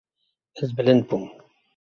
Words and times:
Ez 0.61 0.69
bilind 0.77 1.03
bûm. 1.09 1.23